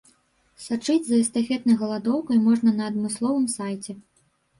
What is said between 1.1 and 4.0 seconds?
эстафетнай галадоўкай можна на адмысловым сайце